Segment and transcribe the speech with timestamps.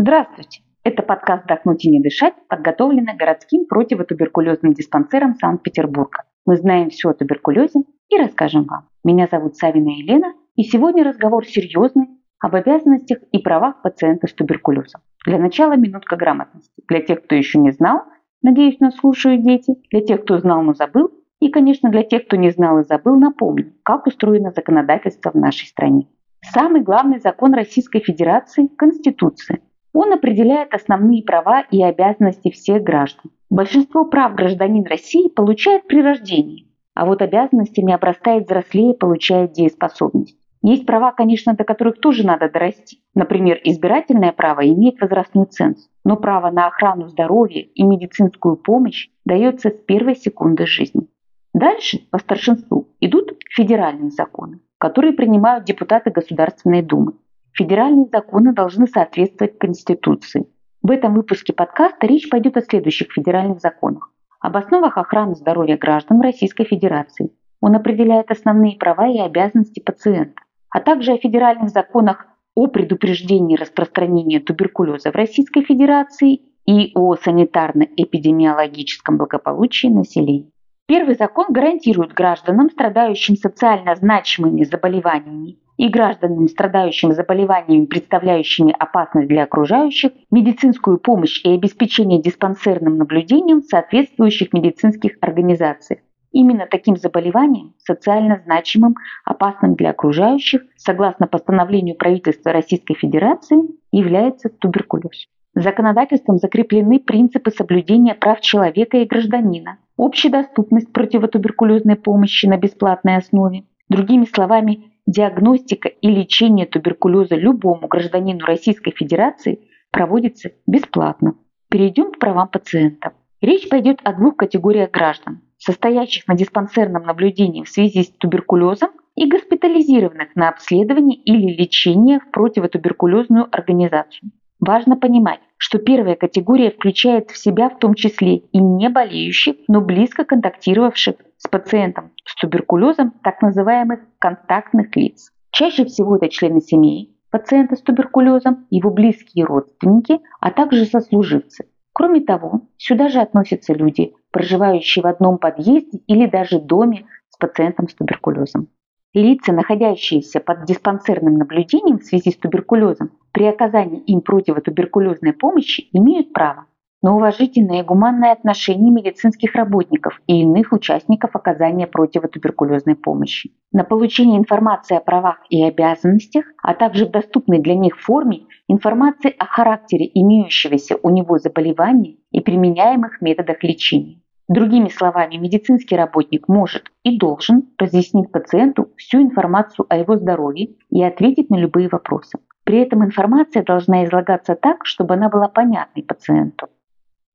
[0.00, 0.60] Здравствуйте!
[0.84, 6.22] Это подкаст «Вдохнуть и не дышать», подготовленный городским противотуберкулезным диспансером Санкт-Петербурга.
[6.46, 8.86] Мы знаем все о туберкулезе и расскажем вам.
[9.02, 12.06] Меня зовут Савина Елена, и сегодня разговор серьезный
[12.38, 15.00] об обязанностях и правах пациента с туберкулезом.
[15.26, 16.80] Для начала минутка грамотности.
[16.88, 18.02] Для тех, кто еще не знал,
[18.40, 21.10] надеюсь, нас слушают дети, для тех, кто знал, но забыл,
[21.40, 25.66] и, конечно, для тех, кто не знал и забыл, напомню, как устроено законодательство в нашей
[25.66, 26.06] стране.
[26.40, 29.58] Самый главный закон Российской Федерации– Конституция.
[30.00, 33.32] Он определяет основные права и обязанности всех граждан.
[33.50, 40.38] Большинство прав гражданин России получает при рождении, а вот обязанностями обрастает взрослее и получает дееспособность.
[40.62, 42.98] Есть права, конечно, до которых тоже надо дорасти.
[43.16, 49.70] Например, избирательное право имеет возрастной ценз, но право на охрану здоровья и медицинскую помощь дается
[49.70, 51.08] с первой секунды жизни.
[51.54, 57.14] Дальше, по старшинству, идут федеральные законы, которые принимают депутаты Государственной Думы.
[57.58, 60.46] Федеральные законы должны соответствовать Конституции.
[60.80, 64.12] В этом выпуске подкаста речь пойдет о следующих федеральных законах.
[64.38, 67.32] Об основах охраны здоровья граждан Российской Федерации.
[67.60, 74.38] Он определяет основные права и обязанности пациента, а также о федеральных законах о предупреждении распространения
[74.38, 80.52] туберкулеза в Российской Федерации и о санитарно-эпидемиологическом благополучии населения.
[80.86, 89.44] Первый закон гарантирует гражданам, страдающим социально значимыми заболеваниями и гражданам, страдающим заболеваниями, представляющими опасность для
[89.44, 96.00] окружающих, медицинскую помощь и обеспечение диспансерным наблюдением соответствующих медицинских организаций.
[96.32, 103.56] Именно таким заболеванием, социально значимым, опасным для окружающих, согласно постановлению правительства Российской Федерации,
[103.92, 105.26] является туберкулез.
[105.54, 114.24] Законодательством закреплены принципы соблюдения прав человека и гражданина, общедоступность противотуберкулезной помощи на бесплатной основе, другими
[114.24, 121.34] словами, диагностика и лечение туберкулеза любому гражданину Российской Федерации проводится бесплатно.
[121.70, 123.14] Перейдем к правам пациентов.
[123.40, 129.26] Речь пойдет о двух категориях граждан, состоящих на диспансерном наблюдении в связи с туберкулезом и
[129.26, 134.30] госпитализированных на обследование или лечение в противотуберкулезную организацию.
[134.60, 139.80] Важно понимать, что первая категория включает в себя в том числе и не болеющих, но
[139.80, 145.30] близко контактировавших с пациентом с туберкулезом так называемых контактных лиц.
[145.50, 151.66] Чаще всего это члены семьи пациента с туберкулезом, его близкие родственники, а также сослуживцы.
[151.92, 157.88] Кроме того, сюда же относятся люди, проживающие в одном подъезде или даже доме с пациентом
[157.88, 158.68] с туберкулезом.
[159.14, 166.34] Лица, находящиеся под диспансерным наблюдением в связи с туберкулезом, при оказании им противотуберкулезной помощи имеют
[166.34, 166.66] право
[167.00, 174.38] на уважительное и гуманное отношение медицинских работников и иных участников оказания противотуберкулезной помощи, на получение
[174.38, 180.10] информации о правах и обязанностях, а также в доступной для них форме информации о характере
[180.12, 184.20] имеющегося у него заболевания и применяемых методах лечения.
[184.48, 191.02] Другими словами, медицинский работник может и должен разъяснить пациенту всю информацию о его здоровье и
[191.02, 192.38] ответить на любые вопросы.
[192.64, 196.68] При этом информация должна излагаться так, чтобы она была понятной пациенту.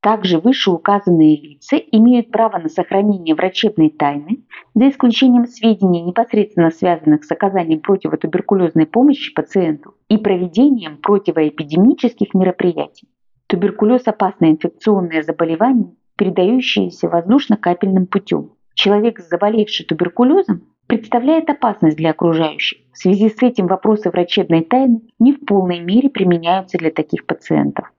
[0.02, 7.32] Также вышеуказанные лица имеют право на сохранение врачебной тайны, за исключением сведений, непосредственно связанных с
[7.32, 13.08] оказанием противотуберкулезной помощи пациенту и проведением противоэпидемических мероприятий.
[13.48, 18.52] Туберкулез– опасное инфекционное заболевание, передающееся воздушно-капельным путем.
[18.74, 22.80] Человек, заболевший туберкулезом, представляет опасность для окружающих.
[22.92, 27.92] В связи с этим вопросы врачебной тайны не в полной мере применяются для таких пациентов.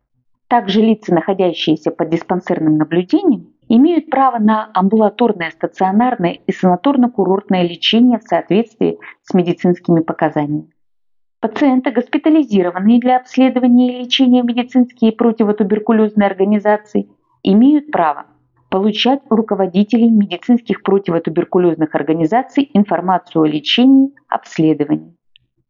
[0.48, 8.22] Также лица, находящиеся под диспансерным наблюдением, имеют право на амбулаторное, стационарное и санаторно-курортное лечение в
[8.22, 10.70] соответствии с медицинскими показаниями.
[11.40, 17.08] Пациенты, госпитализированные для обследования и лечения медицинские противотуберкулезные организации,
[17.44, 18.26] имеют право
[18.70, 25.14] получать у руководителей медицинских противотуберкулезных организаций информацию о лечении, обследовании,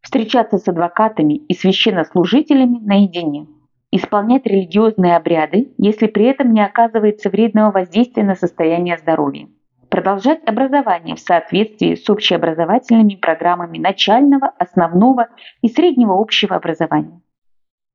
[0.01, 3.47] встречаться с адвокатами и священнослужителями наедине,
[3.91, 9.49] исполнять религиозные обряды, если при этом не оказывается вредного воздействия на состояние здоровья,
[9.91, 15.29] продолжать образование в соответствии с общеобразовательными программами начального, основного
[15.61, 17.21] и среднего общего образования.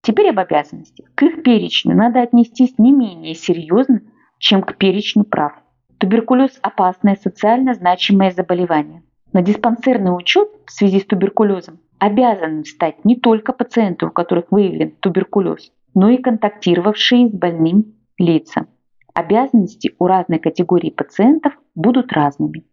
[0.10, 1.06] Теперь об обязанностях.
[1.14, 4.02] К их перечню надо отнестись не менее серьезно,
[4.40, 5.54] чем к перечню прав.
[6.00, 9.04] Туберкулез– опасное социально значимое заболевание.
[9.34, 14.96] На диспансерный учет в связи с туберкулезом обязаны стать не только пациенты, у которых выявлен
[15.00, 18.66] туберкулез, но и контактировавшие с больным лица.
[19.14, 22.66] Обязанности у разной категории пациентов будут разными.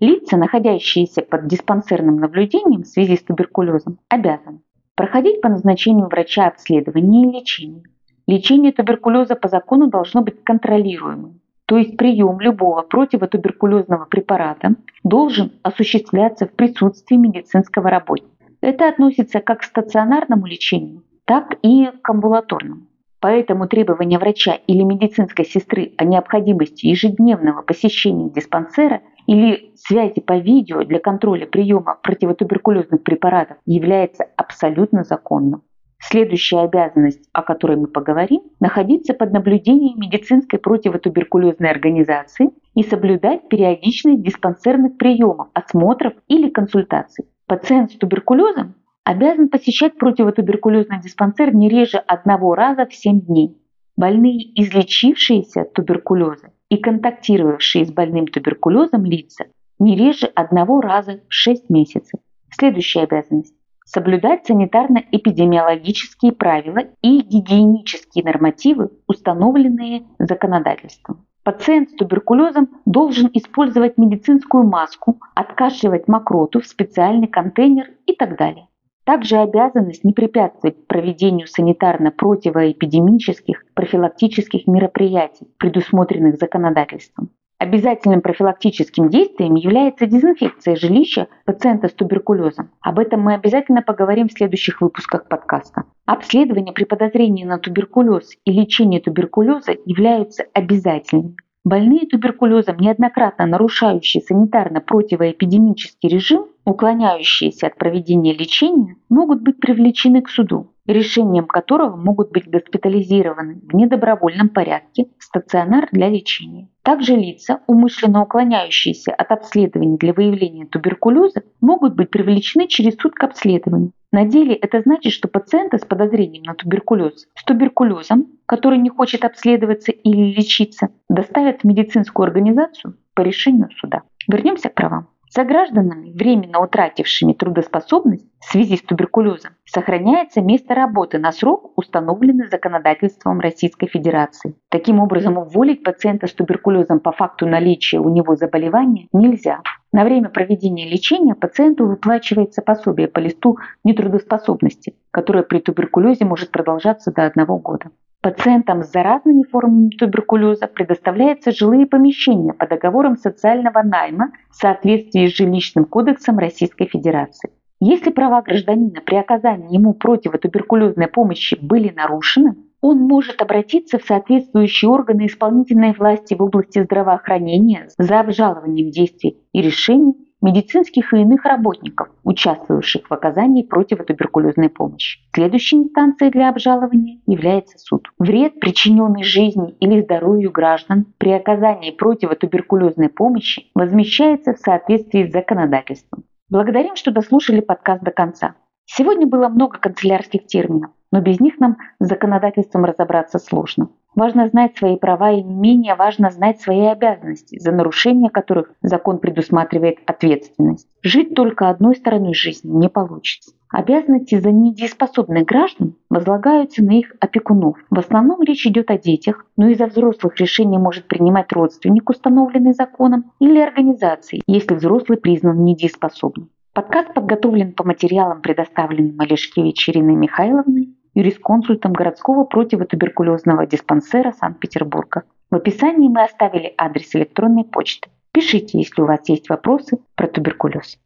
[0.00, 4.62] Лица, находящиеся под диспансерным наблюдением в связи с туберкулезом, обязаны
[4.96, 7.84] проходить по назначению врача обследование и лечение.
[8.26, 16.46] Лечение туберкулеза по закону должно быть контролируемым, то есть прием любого противотуберкулезного препарата должен осуществляться
[16.46, 18.32] в присутствии медицинского работника.
[18.60, 22.86] Это относится как к стационарному лечению, так и к амбулаторному.
[23.20, 30.84] Поэтому требования врача или медицинской сестры о необходимости ежедневного посещения диспансера или связи по видео
[30.84, 35.62] для контроля приема противотуберкулезных препаратов является абсолютно законным.
[35.98, 44.22] Следующая обязанность, о которой мы поговорим, находиться под наблюдением медицинской противотуберкулезной организации и соблюдать периодичность
[44.22, 47.24] диспансерных приемов, осмотров или консультаций.
[47.46, 48.74] Пациент с туберкулезом
[49.04, 53.56] обязан посещать противотуберкулезный диспансер не реже одного раза в 7 дней.
[53.96, 59.46] Больные, излечившиеся от туберкулеза и контактировавшие с больным туберкулезом лица
[59.78, 62.20] не реже одного раза в 6 месяцев.
[62.50, 63.54] Следующая обязанность
[63.86, 71.24] соблюдать санитарно-эпидемиологические правила и гигиенические нормативы, установленные законодательством.
[71.44, 78.66] Пациент с туберкулезом должен использовать медицинскую маску, откашливать мокроту в специальный контейнер и так далее.
[79.06, 87.30] Также обязанность не препятствовать проведению санитарно-противоэпидемических профилактических мероприятий, предусмотренных законодательством.
[87.58, 92.72] Обязательным профилактическим действием является дезинфекция жилища пациента с туберкулезом.
[92.80, 95.84] Об этом мы обязательно поговорим в следующих выпусках подкаста.
[96.04, 101.36] Обследование при подозрении на туберкулез и лечение туберкулеза являются обязательными.
[101.66, 110.70] Больные туберкулезом, неоднократно нарушающие санитарно-противоэпидемический режим, уклоняющиеся от проведения лечения, могут быть привлечены к суду
[110.86, 116.68] решением которого могут быть госпитализированы в недобровольном порядке в стационар для лечения.
[116.82, 123.24] Также лица, умышленно уклоняющиеся от обследований для выявления туберкулеза, могут быть привлечены через суд к
[123.24, 123.92] обследованию.
[124.12, 129.24] На деле это значит, что пациента с подозрением на туберкулез с туберкулезом, который не хочет
[129.24, 134.02] обследоваться или лечиться, доставят в медицинскую организацию по решению суда.
[134.28, 135.08] Вернемся к правам.
[135.28, 142.48] За гражданами, временно утратившими трудоспособность в связи с туберкулезом, сохраняется место работы на срок, установленный
[142.48, 144.54] законодательством Российской Федерации.
[144.70, 149.60] Таким образом, уволить пациента с туберкулезом по факту наличия у него заболевания нельзя.
[149.92, 157.12] На время проведения лечения пациенту выплачивается пособие по листу нетрудоспособности, которое при туберкулезе может продолжаться
[157.12, 157.90] до одного года.
[158.26, 165.36] Пациентам с заразными формами туберкулеза предоставляются жилые помещения по договорам социального найма в соответствии с
[165.36, 167.50] жилищным кодексом Российской Федерации.
[167.78, 174.90] Если права гражданина при оказании ему противотуберкулезной помощи были нарушены, он может обратиться в соответствующие
[174.90, 182.08] органы исполнительной власти в области здравоохранения за обжалованием действий и решений медицинских и иных работников,
[182.22, 185.18] участвовавших в оказании противотуберкулезной помощи.
[185.34, 188.08] Следующей инстанцией для обжалования является суд.
[188.20, 196.22] Вред, причиненный жизни или здоровью граждан при оказании противотуберкулезной помощи, возмещается в соответствии с законодательством.
[196.48, 198.54] Благодарим, что дослушали подкаст до конца.
[198.84, 203.88] Сегодня было много канцелярских терминов, но без них нам с законодательством разобраться сложно.
[204.16, 209.18] Важно знать свои права и не менее важно знать свои обязанности, за нарушение которых закон
[209.18, 210.88] предусматривает ответственность.
[211.02, 213.52] Жить только одной стороной жизни не получится.
[213.68, 217.76] Обязанности за недееспособных граждан возлагаются на их опекунов.
[217.90, 222.72] В основном речь идет о детях, но и за взрослых решение может принимать родственник, установленный
[222.72, 226.48] законом, или организации, если взрослый признан недееспособным.
[226.72, 235.24] Подкаст подготовлен по материалам, предоставленным Олешкевич Ириной Михайловной юрисконсультом городского противотуберкулезного диспансера Санкт-Петербурга.
[235.50, 238.10] В описании мы оставили адрес электронной почты.
[238.32, 240.98] Пишите, если у вас есть вопросы про туберкулез.